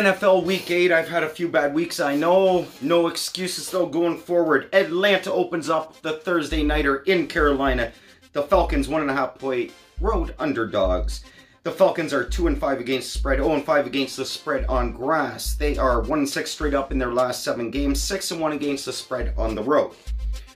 [0.00, 0.92] NFL Week 8.
[0.92, 2.66] I've had a few bad weeks, I know.
[2.80, 4.70] No excuses, though, going forward.
[4.72, 7.92] Atlanta opens up the Thursday Nighter in Carolina.
[8.32, 11.22] The Falcons, one and a half point road underdogs.
[11.64, 14.64] The Falcons are 2 and 5 against the spread, 0 and 5 against the spread
[14.70, 15.54] on grass.
[15.54, 18.52] They are 1 and 6 straight up in their last 7 games, 6 and 1
[18.52, 19.92] against the spread on the road.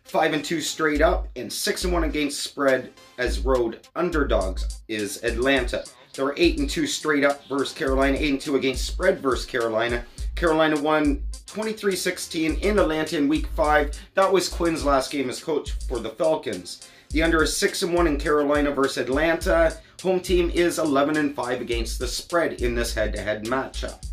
[0.05, 5.23] 5 and 2 straight up, and 6 and 1 against spread as road underdogs is
[5.23, 5.85] Atlanta.
[6.15, 9.47] They were 8 and 2 straight up versus Carolina, 8 and 2 against spread versus
[9.47, 10.05] Carolina.
[10.37, 13.99] Carolina won 23-16 in Atlanta in week 5.
[14.15, 16.89] That was Quinn's last game as coach for the Falcons.
[17.11, 19.77] The under is 6 and 1 in Carolina versus Atlanta.
[20.03, 24.05] Home team is 11 and 5 against the spread in this head-to-head matchup.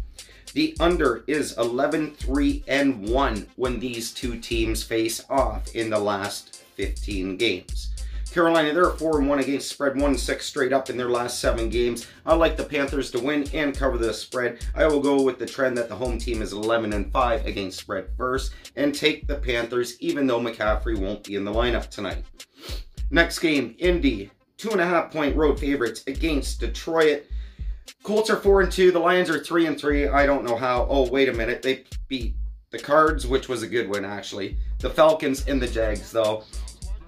[0.53, 5.99] The under is 11 3 and 1 when these two teams face off in the
[5.99, 7.90] last 15 games.
[8.31, 11.69] Carolina, they're 4 and 1 against spread, 1 6 straight up in their last 7
[11.69, 12.07] games.
[12.25, 14.65] I like the Panthers to win and cover the spread.
[14.73, 17.79] I will go with the trend that the home team is 11 and 5 against
[17.79, 22.23] spread first and take the Panthers, even though McCaffrey won't be in the lineup tonight.
[23.09, 27.25] Next game, Indy, two and a half point road favorites against Detroit.
[28.03, 28.91] Colts are four and two.
[28.91, 30.07] The Lions are three and three.
[30.07, 30.87] I don't know how.
[30.89, 31.61] Oh, wait a minute.
[31.61, 32.35] They beat
[32.69, 34.57] the Cards, which was a good win actually.
[34.79, 36.45] The Falcons and the Jags, though.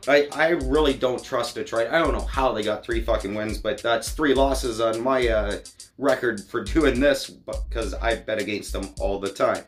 [0.07, 1.89] I, I really don't trust Detroit.
[1.91, 5.27] I don't know how they got three fucking wins, but that's three losses on my
[5.27, 5.59] uh,
[5.97, 9.63] record for doing this because I bet against them all the time.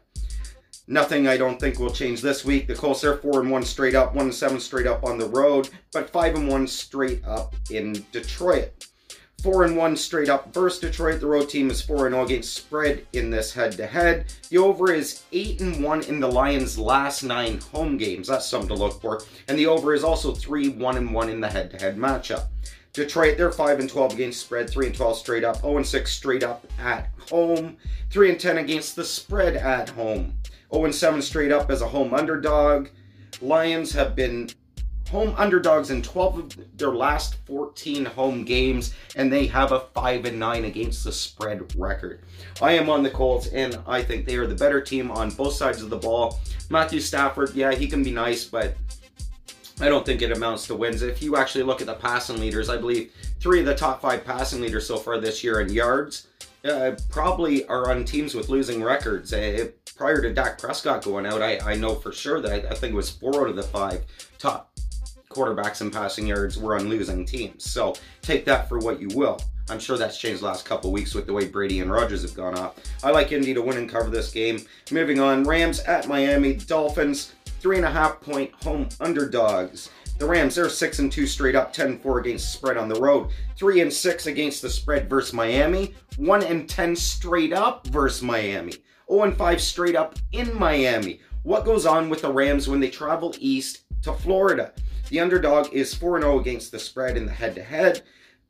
[0.87, 2.67] Nothing I don't think will change this week.
[2.67, 5.29] The Colts are four and one straight up, one and seven straight up on the
[5.29, 8.87] road, but five and one straight up in Detroit.
[9.45, 11.19] Four and one straight up versus Detroit.
[11.19, 14.25] The road team is four and zero against spread in this head to head.
[14.49, 18.27] The over is eight and one in the Lions' last nine home games.
[18.27, 19.21] That's something to look for.
[19.47, 22.45] And the over is also three one and one in the head to head matchup.
[22.91, 26.11] Detroit, they're 5 and 12 against spread, 3 and 12 straight up, 0 and 6
[26.11, 27.77] straight up at home,
[28.09, 30.33] 3 and 10 against the spread at home,
[30.73, 32.87] 0 and 7 straight up as a home underdog.
[33.41, 34.49] Lions have been
[35.15, 40.25] home underdogs in 12 of their last 14 home games, and they have a 5
[40.25, 42.19] and 9 against the spread record.
[42.61, 45.53] I am on the Colts, and I think they are the better team on both
[45.53, 46.41] sides of the ball.
[46.69, 48.75] Matthew Stafford, yeah, he can be nice, but
[49.79, 51.01] I don't think it amounts to wins.
[51.01, 54.25] If you actually look at the passing leaders, I believe three of the top five
[54.25, 56.27] passing leaders so far this year in yards
[56.65, 59.31] uh, probably are on teams with losing records.
[59.31, 62.73] Uh, prior to Dak Prescott going out, I, I know for sure that I, I
[62.73, 64.03] think it was four out of the five
[64.39, 64.74] top
[65.35, 67.69] quarterbacks and passing yards were on losing teams.
[67.69, 69.39] So take that for what you will.
[69.69, 72.35] I'm sure that's changed the last couple weeks with the way Brady and Rodgers have
[72.35, 72.75] gone off.
[73.03, 74.59] I like Indy to win and cover this game.
[74.91, 79.89] Moving on, Rams at Miami, Dolphins, three and a half point home underdogs.
[80.17, 83.31] The Rams, they're 6 and 2 straight up, 10 4 against spread on the road,
[83.57, 88.73] 3 and 6 against the spread versus Miami, 1 and 10 straight up versus Miami,
[89.11, 91.19] 0 and 5 straight up in Miami.
[91.43, 94.73] What goes on with the Rams when they travel east to Florida?
[95.15, 98.01] The underdog is 4 0 against the spread in the head to head.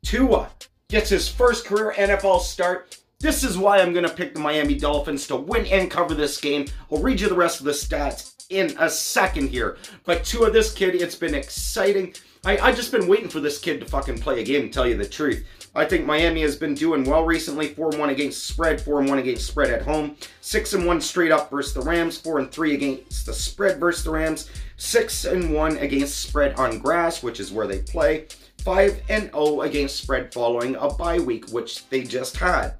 [0.02, 0.50] Tua
[0.88, 2.98] gets his first career NFL start.
[3.20, 6.40] This is why I'm going to pick the Miami Dolphins to win and cover this
[6.40, 6.66] game.
[6.90, 9.76] I'll read you the rest of the stats in a second here.
[10.02, 12.14] But Tua, this kid, it's been exciting.
[12.44, 14.88] I, I just been waiting for this kid to fucking play a game, to tell
[14.88, 15.46] you the truth.
[15.76, 17.68] I think Miami has been doing well recently.
[17.68, 20.16] 4-1 against spread, 4-1 against spread at home.
[20.40, 24.48] 6-1 straight up versus the Rams, 4-3 against the spread versus the Rams.
[24.78, 28.26] 6-1 against spread on grass, which is where they play.
[28.64, 32.74] 5-0 against spread following a bye week, which they just had.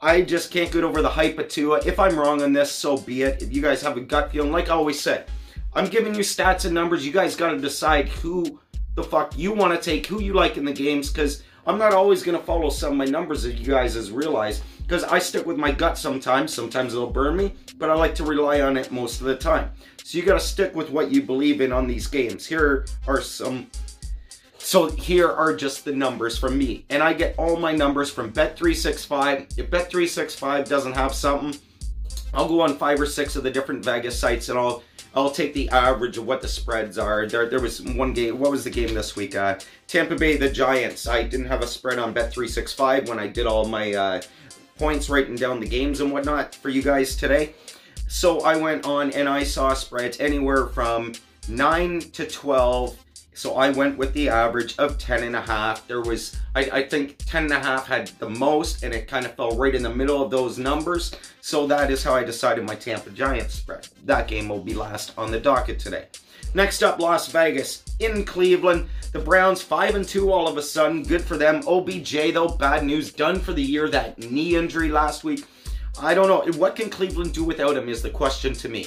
[0.00, 1.80] I just can't get over the hype of Tua.
[1.84, 3.42] If I'm wrong on this, so be it.
[3.42, 5.26] If you guys have a gut feeling, like I always said,
[5.74, 7.04] I'm giving you stats and numbers.
[7.04, 8.60] You guys got to decide who
[8.94, 11.92] the fuck you want to take, who you like in the games, because I'm not
[11.92, 15.18] always going to follow some of my numbers that you guys has realized, because I
[15.18, 16.54] stick with my gut sometimes.
[16.54, 19.70] Sometimes it'll burn me, but I like to rely on it most of the time.
[20.04, 22.46] So you got to stick with what you believe in on these games.
[22.46, 23.68] Here are some
[24.66, 26.86] so here are just the numbers from me.
[26.90, 29.58] And I get all my numbers from Bet365.
[29.58, 31.60] If Bet365 doesn't have something,
[32.34, 34.82] I'll go on five or six of the different Vegas sites and I'll
[35.16, 37.26] I'll take the average of what the spreads are.
[37.26, 38.38] There, there was one game.
[38.38, 39.34] What was the game this week?
[39.34, 41.08] Uh, Tampa Bay, the Giants.
[41.08, 44.22] I didn't have a spread on Bet365 when I did all my uh,
[44.78, 47.54] points, writing down the games and whatnot for you guys today.
[48.08, 51.14] So I went on and I saw spreads anywhere from
[51.48, 53.02] 9 to 12
[53.36, 55.86] so I went with the average of 10 and a half.
[55.86, 59.26] There was, I, I think 10 and a half had the most and it kind
[59.26, 61.14] of fell right in the middle of those numbers.
[61.42, 63.88] So that is how I decided my Tampa Giants spread.
[64.06, 66.06] That game will be last on the docket today.
[66.54, 68.88] Next up, Las Vegas in Cleveland.
[69.12, 71.02] The Browns 5 and 2 all of a sudden.
[71.02, 71.60] Good for them.
[71.68, 73.12] OBJ though, bad news.
[73.12, 73.90] Done for the year.
[73.90, 75.44] That knee injury last week.
[76.00, 76.58] I don't know.
[76.58, 78.86] What can Cleveland do without him is the question to me.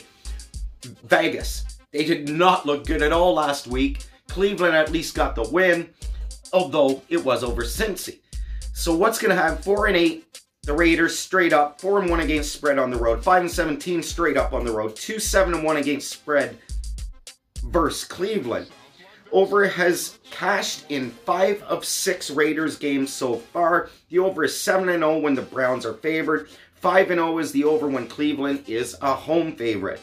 [1.03, 4.05] Vegas, they did not look good at all last week.
[4.29, 5.89] Cleveland at least got the win,
[6.53, 8.19] although it was over Cincy.
[8.73, 9.61] So what's going to happen?
[9.61, 13.23] 4 and 8, the Raiders straight up, 4 and 1 against spread on the road,
[13.23, 16.57] 5 and 17 straight up on the road, 2 7 and 1 against spread
[17.63, 18.67] versus Cleveland.
[19.31, 23.89] Over has cashed in 5 of 6 Raiders games so far.
[24.09, 26.49] The over is 7 and 0 when the Browns are favored.
[26.75, 29.99] 5 and 0 is the over when Cleveland is a home favorite.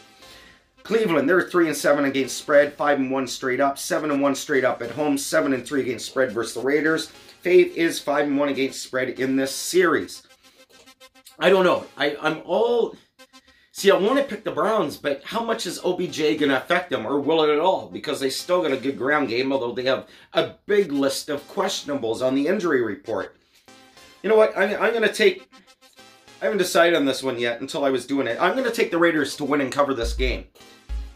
[0.87, 4.35] Cleveland, they're 3 and 7 against spread, 5 and 1 straight up, 7 and 1
[4.37, 7.11] straight up at home, 7 and 3 against spread versus the Raiders.
[7.45, 10.23] Fave is 5 and 1 against spread in this series.
[11.41, 11.87] I don't know.
[11.97, 12.97] I, I'm all
[13.73, 16.89] See, I want to pick the Browns, but how much is OBJ going to affect
[16.89, 17.91] them, or will it at all?
[17.91, 21.47] Because they still got a good ground game, although they have a big list of
[21.47, 23.37] questionables on the injury report.
[24.23, 24.57] You know what?
[24.57, 25.47] I'm, I'm going to take.
[26.41, 28.39] I haven't decided on this one yet until I was doing it.
[28.41, 30.47] I'm going to take the Raiders to win and cover this game.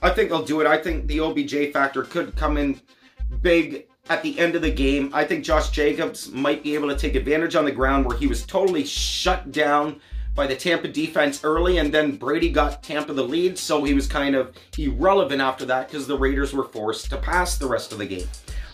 [0.03, 0.67] I think they'll do it.
[0.67, 2.81] I think the OBJ factor could come in
[3.43, 5.11] big at the end of the game.
[5.13, 8.27] I think Josh Jacobs might be able to take advantage on the ground where he
[8.27, 10.01] was totally shut down
[10.35, 14.07] by the Tampa defense early, and then Brady got Tampa the lead, so he was
[14.07, 17.99] kind of irrelevant after that because the Raiders were forced to pass the rest of
[17.99, 18.29] the game.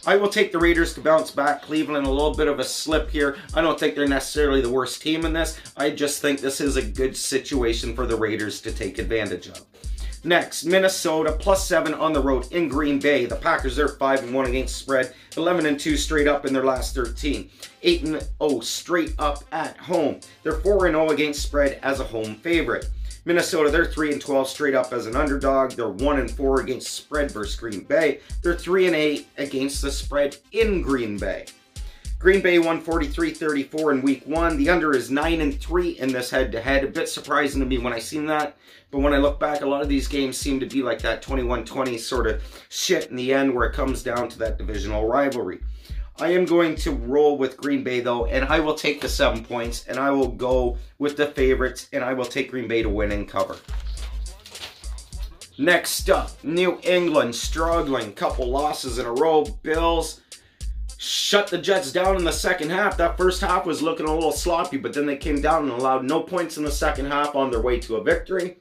[0.07, 1.63] I will take the Raiders to bounce back.
[1.63, 3.39] Cleveland a little bit of a slip here.
[3.55, 5.59] I don't think they're necessarily the worst team in this.
[5.77, 9.63] I just think this is a good situation for the Raiders to take advantage of.
[10.27, 13.27] Next, Minnesota plus seven on the road in Green Bay.
[13.27, 16.65] The Packers are five and one against spread, 11 and two straight up in their
[16.65, 17.49] last 13,
[17.85, 20.19] eight and 0 straight up at home.
[20.43, 22.91] They're four and 0 against spread as a home favorite.
[23.25, 25.71] Minnesota, they're 3 and 12 straight up as an underdog.
[25.71, 28.19] They're 1 and 4 against spread versus Green Bay.
[28.43, 31.47] They're 3 and 8 against the spread in Green Bay.
[32.19, 34.57] Green Bay won 43-34 in week 1.
[34.57, 36.83] The under is 9 and 3 in this head-to-head.
[36.83, 36.89] -head.
[36.89, 38.57] A bit surprising to me when I seen that.
[38.91, 41.23] But when I look back, a lot of these games seem to be like that
[41.23, 45.61] 21-20 sort of shit in the end where it comes down to that divisional rivalry.
[46.19, 49.45] I am going to roll with Green Bay though, and I will take the seven
[49.45, 52.89] points, and I will go with the favorites, and I will take Green Bay to
[52.89, 53.57] win and cover.
[55.59, 59.45] Next up, New England struggling, couple losses in a row.
[59.63, 60.23] Bills
[61.07, 62.97] shut the Jets down in the second half.
[62.97, 66.05] That first half was looking a little sloppy, but then they came down and allowed
[66.05, 68.59] no points in the second half on their way to a victory.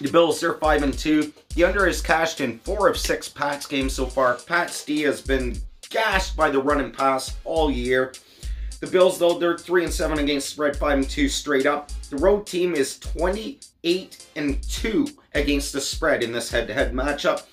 [0.00, 1.32] The Bills, they're 5 and 2.
[1.54, 4.34] The under has cashed in 4 of 6 Pats games so far.
[4.34, 5.56] Pats D has been
[5.90, 8.12] gashed by the run and pass all year.
[8.80, 11.92] The Bills, though, they're 3 and 7 against spread, 5 and 2 straight up.
[12.10, 16.92] The road team is 28 and 2 against the spread in this head to head
[16.92, 17.44] matchup.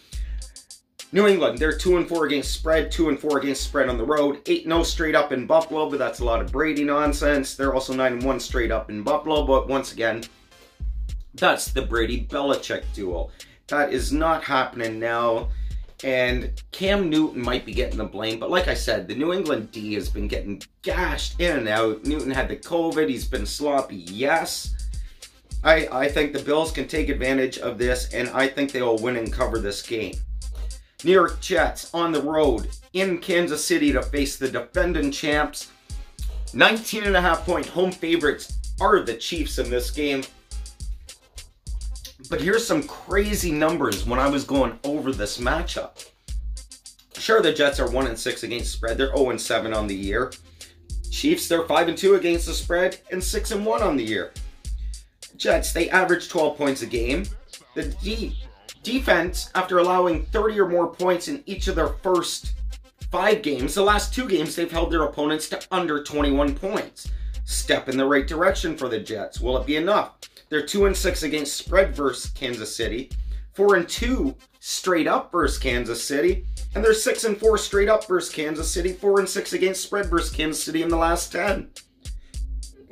[1.11, 4.05] New England, they're 2 and 4 against spread, 2 and 4 against spread on the
[4.05, 7.55] road, 8 0 straight up in Buffalo, but that's a lot of Brady nonsense.
[7.55, 10.23] They're also 9 and 1 straight up in Buffalo, but once again,
[11.33, 13.31] that's the Brady Belichick duel.
[13.67, 15.49] That is not happening now.
[16.03, 19.71] And Cam Newton might be getting the blame, but like I said, the New England
[19.71, 22.05] D has been getting gashed in and out.
[22.05, 24.75] Newton had the COVID, he's been sloppy, yes.
[25.63, 28.97] I, I think the Bills can take advantage of this, and I think they will
[28.99, 30.13] win and cover this game.
[31.03, 35.71] New York Jets on the road in Kansas City to face the defending champs.
[36.53, 40.23] 19 and a half point home favorites are the Chiefs in this game.
[42.29, 46.05] But here's some crazy numbers when I was going over this matchup.
[47.13, 48.97] Sure, the Jets are 1 and 6 against spread.
[48.97, 50.33] They're 0 and 7 on the year.
[51.09, 54.33] Chiefs, they're 5 and 2 against the spread and 6 and 1 on the year.
[55.37, 57.23] Jets, they average 12 points a game.
[57.73, 58.37] The D
[58.83, 62.53] defense, after allowing 30 or more points in each of their first
[63.11, 67.09] five games, the last two games, they've held their opponents to under 21 points.
[67.45, 69.39] Step in the right direction for the Jets.
[69.39, 70.17] Will it be enough?
[70.49, 73.09] They're two and six against spread versus Kansas City,
[73.53, 78.07] four and two straight up versus Kansas City, and they're six and four straight up
[78.07, 81.69] versus Kansas City, four and six against spread versus Kansas City in the last ten.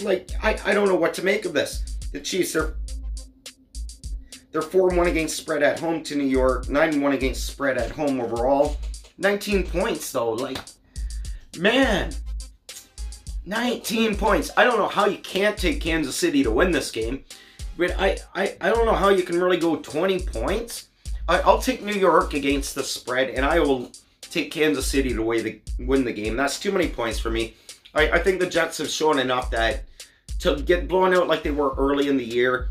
[0.01, 1.97] Like I, I don't know what to make of this.
[2.11, 2.77] The Chiefs are
[4.51, 7.45] they're four and one against spread at home to New York, nine and one against
[7.45, 8.77] spread at home overall.
[9.17, 10.59] 19 points though, like
[11.57, 12.13] man,
[13.45, 14.51] 19 points.
[14.57, 17.23] I don't know how you can't take Kansas City to win this game.
[17.77, 20.87] But I, I, I don't know how you can really go 20 points.
[21.29, 25.21] I, I'll take New York against the spread, and I will take Kansas City to
[25.21, 26.35] win the game.
[26.35, 27.55] That's too many points for me.
[27.93, 29.83] I, I think the Jets have shown enough that
[30.39, 32.69] to get blown out like they were early in the year,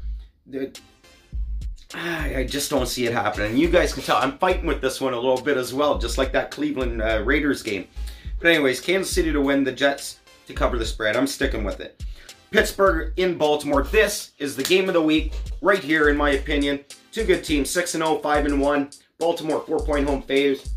[1.99, 3.57] I just don't see it happening.
[3.57, 6.19] You guys can tell I'm fighting with this one a little bit as well, just
[6.19, 7.87] like that Cleveland uh, Raiders game.
[8.39, 11.17] But anyways, Kansas City to win, the Jets to cover the spread.
[11.17, 12.05] I'm sticking with it.
[12.51, 13.83] Pittsburgh in Baltimore.
[13.83, 16.85] This is the game of the week, right here, in my opinion.
[17.13, 18.91] Two good teams, 6 0, 5 1.
[19.19, 20.69] Baltimore, four point home faves.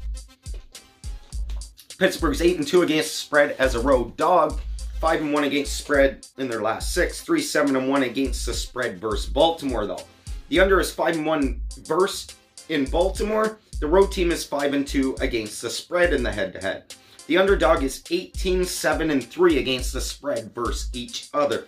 [1.97, 4.61] Pittsburgh's 8 and 2 against the spread as a road dog.
[5.01, 7.21] 5 and 1 against spread in their last six.
[7.21, 10.05] 3 7 and 1 against the spread versus Baltimore, though.
[10.49, 12.35] The under is 5 and 1 versus
[12.69, 13.59] in Baltimore.
[13.79, 16.95] The road team is 5 and 2 against the spread in the head to head.
[17.27, 21.67] The underdog is 18 7 and 3 against the spread versus each other.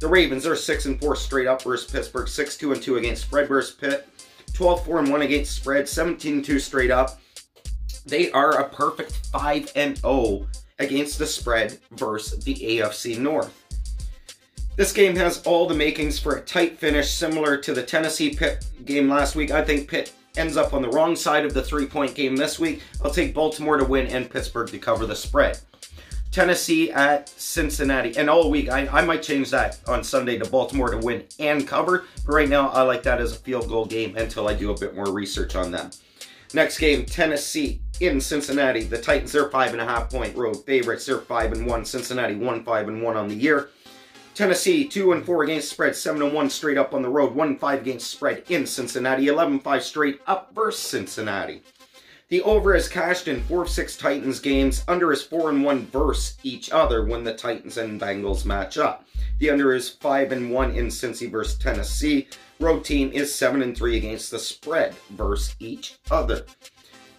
[0.00, 3.22] The Ravens are 6 and 4 straight up versus Pittsburgh, 6 2 and 2 against
[3.22, 4.08] spread versus Pitt,
[4.52, 7.20] 12 4 and 1 against spread, 17 2 straight up.
[8.04, 10.48] They are a perfect 5 and 0
[10.80, 13.65] against the spread versus the AFC North.
[14.76, 18.66] This game has all the makings for a tight finish, similar to the Tennessee Pitt
[18.84, 19.50] game last week.
[19.50, 22.58] I think Pitt ends up on the wrong side of the three point game this
[22.58, 22.82] week.
[23.02, 25.58] I'll take Baltimore to win and Pittsburgh to cover the spread.
[26.30, 28.14] Tennessee at Cincinnati.
[28.18, 31.66] And all week, I, I might change that on Sunday to Baltimore to win and
[31.66, 32.04] cover.
[32.26, 34.78] But right now, I like that as a field goal game until I do a
[34.78, 35.90] bit more research on them.
[36.52, 38.84] Next game, Tennessee in Cincinnati.
[38.84, 41.06] The Titans are five and a half point road favorites.
[41.06, 41.86] They're five and one.
[41.86, 43.70] Cincinnati one five and one on the year.
[44.36, 47.56] Tennessee, 2 and 4 against spread, 7 and 1 straight up on the road, 1
[47.56, 51.62] 5 against spread in Cincinnati, 11 5 straight up versus Cincinnati.
[52.28, 55.86] The over is cashed in 4 of 6 Titans games, under is 4 and 1
[55.86, 59.06] versus each other when the Titans and Bengals match up.
[59.38, 62.28] The under is 5 and 1 in Cincy versus Tennessee.
[62.60, 66.44] Road team is 7 and 3 against the spread versus each other.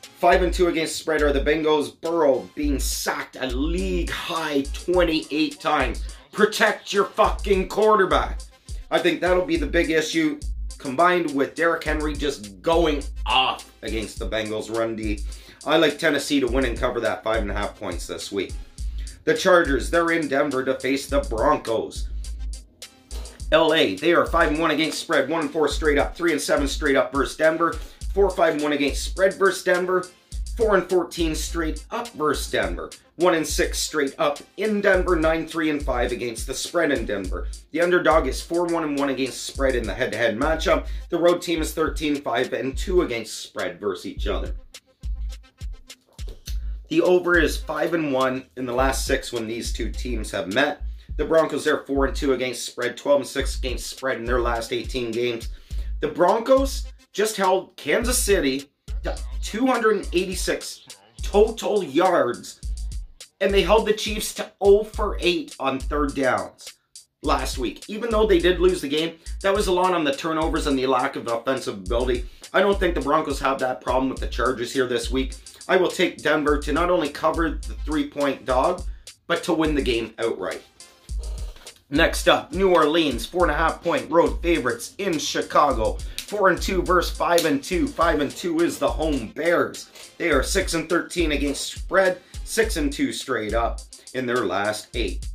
[0.01, 1.99] 5 and 2 against spread are the Bengals.
[1.99, 8.41] Burrow being sacked a league high 28 times protect your fucking quarterback.
[8.89, 10.39] I think that'll be the big issue,
[10.77, 15.23] combined with Derrick Henry just going off against the Bengals run D.
[15.65, 18.53] I like Tennessee to win and cover that five and a half points this week.
[19.25, 22.07] The Chargers, they're in Denver to face the Broncos.
[23.51, 26.41] LA, they are 5 and 1 against spread, 1 and 4 straight up, 3 and
[26.41, 27.73] 7 straight up versus Denver,
[28.13, 30.07] 4 5 and 1 against spread versus Denver,
[30.57, 32.89] 4 and 14 straight up versus Denver.
[33.17, 37.05] 1 and 6 straight up in Denver, 9 3 and 5 against the spread in
[37.05, 37.47] Denver.
[37.71, 40.87] The underdog is 4 1 and 1 against spread in the head to head matchup.
[41.09, 44.55] The road team is 13 5 and 2 against spread versus each other.
[46.89, 50.51] The over is 5 and 1 in the last 6 when these two teams have
[50.51, 50.81] met.
[51.17, 54.41] The Broncos are 4 and 2 against spread, 12 and 6 against spread in their
[54.41, 55.49] last 18 games.
[56.01, 58.71] The Broncos just held Kansas City
[59.41, 60.87] 286
[61.21, 62.61] total yards,
[63.41, 66.73] and they held the Chiefs to 0 for 8 on third downs
[67.23, 67.83] last week.
[67.87, 70.77] Even though they did lose the game, that was a lot on the turnovers and
[70.77, 72.25] the lack of offensive ability.
[72.53, 75.35] I don't think the Broncos have that problem with the Chargers here this week.
[75.67, 78.83] I will take Denver to not only cover the three point dog,
[79.27, 80.63] but to win the game outright.
[81.89, 85.97] Next up, New Orleans, four and a half point road favorites in Chicago.
[86.17, 87.87] Four and two versus five and two.
[87.87, 89.89] Five and two is the home Bears.
[90.17, 93.79] They are six and thirteen against spread, six and two straight up
[94.13, 95.25] in their last eight.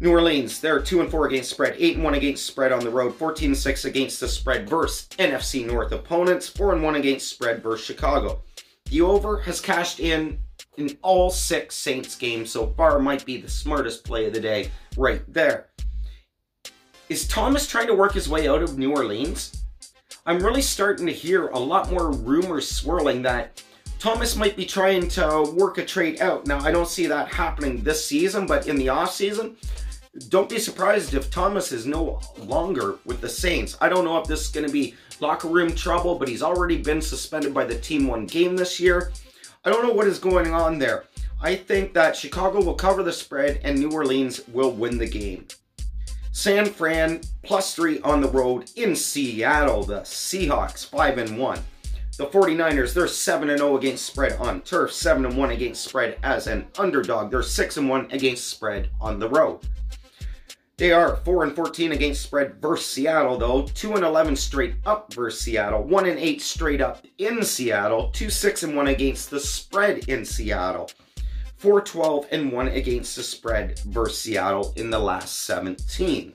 [0.00, 2.90] New Orleans, they're two and four against spread, eight and one against spread on the
[2.90, 7.28] road, 14 and six against the spread versus NFC North opponents, four and one against
[7.28, 8.40] spread versus Chicago.
[8.86, 10.38] The over has cashed in
[10.80, 12.98] in all six Saints games so far.
[12.98, 15.68] Might be the smartest play of the day right there.
[17.08, 19.64] Is Thomas trying to work his way out of New Orleans?
[20.26, 23.62] I'm really starting to hear a lot more rumors swirling that
[23.98, 26.46] Thomas might be trying to work a trade out.
[26.46, 29.56] Now, I don't see that happening this season, but in the offseason,
[30.28, 33.76] don't be surprised if Thomas is no longer with the Saints.
[33.80, 36.78] I don't know if this is going to be locker room trouble, but he's already
[36.78, 39.12] been suspended by the team one game this year.
[39.62, 41.04] I don't know what is going on there.
[41.42, 45.48] I think that Chicago will cover the spread and New Orleans will win the game.
[46.32, 49.82] San Fran plus three on the road in Seattle.
[49.84, 51.58] The Seahawks five and one.
[52.16, 56.18] The 49ers, they're 7 and 0 against spread on turf, 7 and 1 against spread
[56.22, 57.30] as an underdog.
[57.30, 59.60] They're 6 and 1 against spread on the road.
[60.80, 65.12] They are 4 and 14 against spread versus Seattle though, 2 and 11 straight up
[65.12, 69.40] versus Seattle, 1 and 8 straight up in Seattle, 2 6 and 1 against the
[69.40, 70.90] spread in Seattle.
[71.56, 76.32] 4 12 and 1 against the spread versus Seattle in the last 17.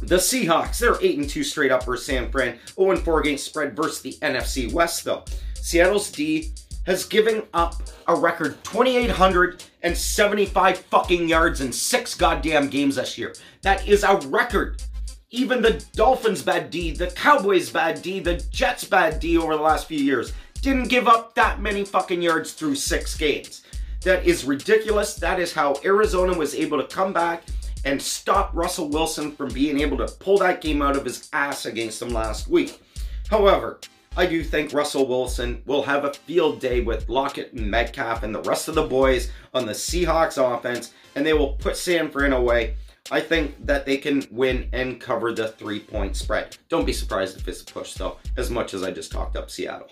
[0.00, 3.44] The Seahawks, they're 8 and 2 straight up versus San Fran, 0 and 4 against
[3.44, 5.24] spread versus the NFC West though.
[5.52, 6.54] Seattle's D
[6.86, 7.74] has given up
[8.06, 13.34] a record 2,875 fucking yards in six goddamn games this year.
[13.62, 14.82] That is a record.
[15.30, 19.62] Even the Dolphins' bad D, the Cowboys' bad D, the Jets' bad D over the
[19.62, 23.62] last few years didn't give up that many fucking yards through six games.
[24.02, 25.16] That is ridiculous.
[25.16, 27.42] That is how Arizona was able to come back
[27.84, 31.66] and stop Russell Wilson from being able to pull that game out of his ass
[31.66, 32.80] against them last week.
[33.28, 33.80] However,
[34.18, 38.34] I do think Russell Wilson will have a field day with Lockett and Metcalf and
[38.34, 42.32] the rest of the boys on the Seahawks offense, and they will put San Fran
[42.32, 42.76] away.
[43.10, 46.56] I think that they can win and cover the three point spread.
[46.70, 49.50] Don't be surprised if it's a push, though, as much as I just talked up
[49.50, 49.90] Seattle.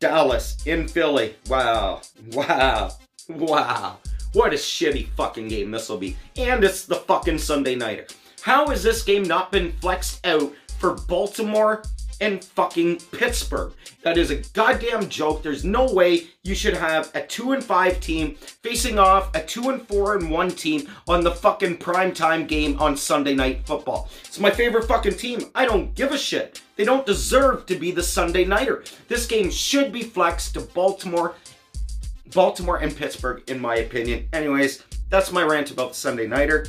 [0.00, 1.36] Dallas in Philly.
[1.48, 2.00] Wow.
[2.32, 2.90] Wow.
[3.28, 3.98] Wow.
[4.32, 6.16] What a shitty fucking game this will be.
[6.36, 8.06] And it's the fucking Sunday nighter.
[8.40, 11.82] How has this game not been flexed out for Baltimore
[12.20, 13.72] and fucking Pittsburgh.
[14.02, 15.42] That is a goddamn joke.
[15.42, 19.70] There's no way you should have a 2 and 5 team facing off a 2
[19.70, 24.08] and 4 and 1 team on the fucking primetime game on Sunday night football.
[24.24, 25.50] It's my favorite fucking team.
[25.54, 26.60] I don't give a shit.
[26.76, 28.84] They don't deserve to be the Sunday nighter.
[29.08, 31.34] This game should be flexed to Baltimore
[32.32, 34.28] Baltimore and Pittsburgh in my opinion.
[34.32, 36.66] Anyways, that's my rant about the Sunday nighter.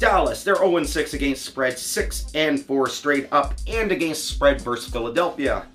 [0.00, 4.90] Dallas, they're 0 6 against spread, 6 and 4 straight up, and against spread versus
[4.90, 5.66] Philadelphia.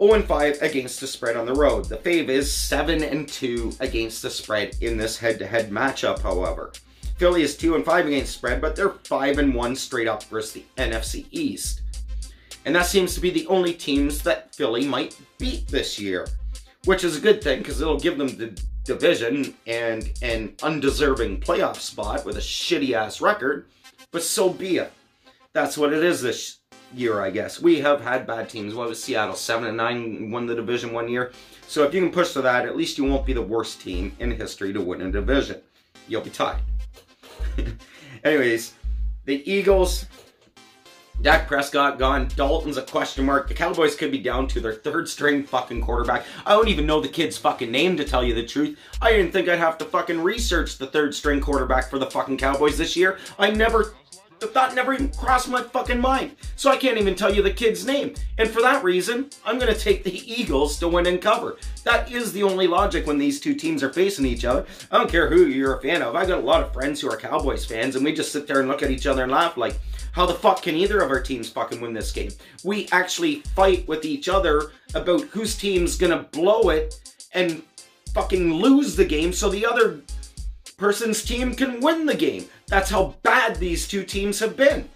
[0.00, 1.86] 0 5 against the spread on the road.
[1.86, 6.20] The Fave is 7 and 2 against the spread in this head to head matchup,
[6.20, 6.72] however.
[7.16, 10.52] Philly is 2 and 5 against spread, but they're 5 and 1 straight up versus
[10.52, 11.82] the NFC East.
[12.64, 16.28] And that seems to be the only teams that Philly might beat this year,
[16.84, 21.76] which is a good thing because it'll give them the division and an undeserving playoff
[21.76, 23.66] spot with a shitty ass record,
[24.10, 24.92] but so be it.
[25.52, 26.58] That's what it is this
[26.92, 27.62] year, I guess.
[27.62, 28.74] We have had bad teams.
[28.74, 29.36] What was Seattle?
[29.36, 31.30] 7 and 9 won the division one year.
[31.68, 34.10] So if you can push to that, at least you won't be the worst team
[34.18, 35.60] in history to win a division.
[36.08, 36.60] You'll be tied.
[38.24, 38.74] Anyways,
[39.24, 40.06] the Eagles
[41.22, 42.28] Dak Prescott gone.
[42.34, 43.46] Dalton's a question mark.
[43.46, 46.24] The Cowboys could be down to their third string fucking quarterback.
[46.46, 48.78] I don't even know the kid's fucking name to tell you the truth.
[49.02, 52.38] I didn't think I'd have to fucking research the third string quarterback for the fucking
[52.38, 53.18] Cowboys this year.
[53.38, 53.94] I never
[54.40, 56.36] the thought never even crossed my fucking mind.
[56.56, 58.14] So I can't even tell you the kid's name.
[58.38, 61.58] And for that reason, I'm going to take the Eagles to win and cover.
[61.84, 64.66] That is the only logic when these two teams are facing each other.
[64.90, 66.16] I don't care who you're a fan of.
[66.16, 68.60] I got a lot of friends who are Cowboys fans, and we just sit there
[68.60, 69.78] and look at each other and laugh like,
[70.12, 72.30] how the fuck can either of our teams fucking win this game?
[72.64, 76.98] We actually fight with each other about whose team's gonna blow it
[77.32, 77.62] and
[78.12, 80.00] fucking lose the game so the other
[80.80, 82.46] person's team can win the game.
[82.66, 84.88] That's how bad these two teams have been.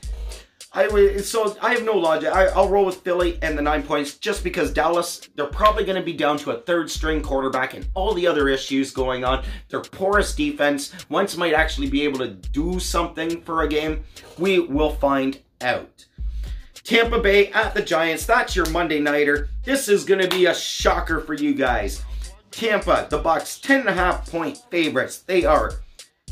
[0.72, 2.30] I so I have no logic.
[2.30, 5.98] I, will roll with Philly and the nine points just because Dallas they're probably going
[5.98, 9.44] to be down to a third string quarterback and all the other issues going on.
[9.68, 14.02] Their porous defense once might actually be able to do something for a game.
[14.36, 16.06] We will find out.
[16.82, 18.26] Tampa Bay at the Giants.
[18.26, 19.48] That's your Monday nighter.
[19.64, 22.02] This is going to be a shocker for you guys.
[22.54, 25.18] Tampa, the Bucs, 10 and a half point favorites.
[25.18, 25.72] They are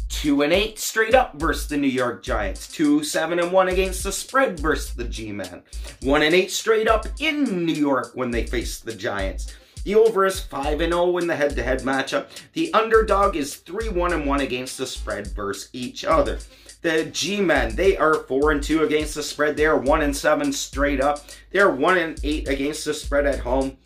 [0.09, 2.69] 2 and 8 straight up versus the New York Giants.
[2.69, 5.65] 2 7 and 1 against the spread versus the G-Man.
[6.03, 9.53] 1 and 8 straight up in New York when they face the Giants.
[9.85, 12.29] The over is 5 and 0 in the head to head matchup.
[12.53, 16.39] The underdog is 3 1 and 1 against the spread versus each other.
[16.83, 19.57] The G-Men, they are 4 and 2 against the spread.
[19.57, 21.25] They are 1 and 7 straight up.
[21.51, 23.77] They are 1 and 8 against the spread at home.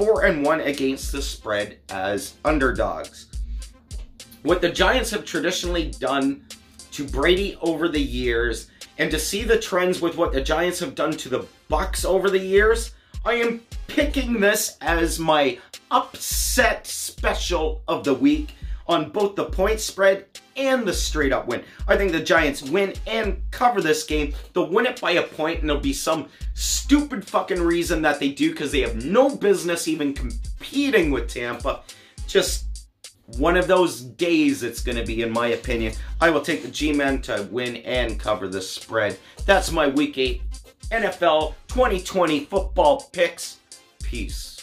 [0.00, 3.26] 4 and 1 against the spread as underdogs.
[4.40, 6.46] What the Giants have traditionally done
[6.92, 10.94] to Brady over the years and to see the trends with what the Giants have
[10.94, 12.94] done to the Bucs over the years,
[13.26, 15.58] I am picking this as my
[15.90, 18.54] upset special of the week
[18.90, 20.26] on both the point spread
[20.56, 21.62] and the straight up win.
[21.86, 24.34] I think the Giants win and cover this game.
[24.52, 28.30] They'll win it by a point, and there'll be some stupid fucking reason that they
[28.30, 31.82] do because they have no business even competing with Tampa.
[32.26, 32.66] Just
[33.38, 35.94] one of those days it's going to be, in my opinion.
[36.20, 39.18] I will take the G-Men to win and cover the spread.
[39.46, 40.42] That's my Week 8
[40.90, 43.58] NFL 2020 football picks.
[44.02, 44.59] Peace.